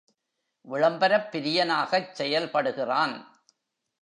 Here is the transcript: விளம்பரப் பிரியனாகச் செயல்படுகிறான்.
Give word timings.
விளம்பரப் 0.65 1.29
பிரியனாகச் 1.31 2.11
செயல்படுகிறான். 2.17 3.15